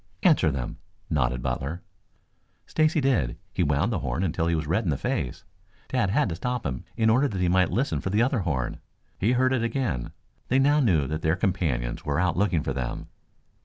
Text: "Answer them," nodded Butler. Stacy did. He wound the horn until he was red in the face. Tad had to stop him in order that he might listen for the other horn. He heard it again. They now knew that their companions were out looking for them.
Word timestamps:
"Answer 0.23 0.49
them," 0.49 0.79
nodded 1.11 1.43
Butler. 1.43 1.83
Stacy 2.65 3.01
did. 3.01 3.37
He 3.53 3.61
wound 3.61 3.93
the 3.93 3.99
horn 3.99 4.23
until 4.23 4.47
he 4.47 4.55
was 4.55 4.65
red 4.65 4.83
in 4.83 4.89
the 4.89 4.97
face. 4.97 5.43
Tad 5.89 6.09
had 6.09 6.27
to 6.29 6.35
stop 6.35 6.65
him 6.65 6.83
in 6.97 7.07
order 7.11 7.27
that 7.27 7.39
he 7.39 7.47
might 7.47 7.69
listen 7.69 8.01
for 8.01 8.09
the 8.09 8.23
other 8.23 8.39
horn. 8.39 8.79
He 9.19 9.33
heard 9.33 9.53
it 9.53 9.61
again. 9.61 10.09
They 10.47 10.57
now 10.57 10.79
knew 10.79 11.05
that 11.05 11.21
their 11.21 11.35
companions 11.35 12.03
were 12.03 12.19
out 12.19 12.35
looking 12.35 12.63
for 12.63 12.73
them. 12.73 13.09